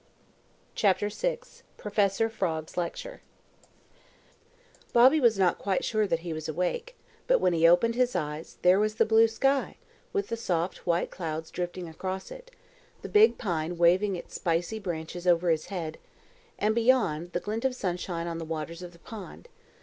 [0.73, 1.37] CHARLES MACKAY
[1.77, 3.21] PROFESSOR FROG'S LECTURE
[4.93, 6.95] Bobby was not quite sure that he was awake,
[7.27, 9.77] but when he opened his eyes there was the blue sky,
[10.11, 12.49] with the soft, white clouds drifting across it,
[13.03, 15.99] the big pine waving its spicy branches over his head,
[16.57, 19.49] and beyond, the glint of sunshine on the waters of the pond.